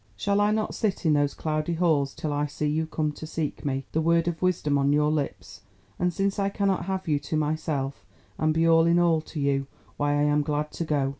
[0.17, 3.63] Shall I not sit in those cloudy halls till I see you come to seek
[3.63, 5.61] me, the word of wisdom on your lips?
[5.99, 8.03] And since I cannot have you to myself,
[8.39, 9.67] and be all in all to you,
[9.97, 11.09] why I am glad to go.